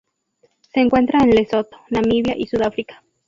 [0.73, 3.03] Se encuentra en Lesoto, Namibia y Sudáfrica.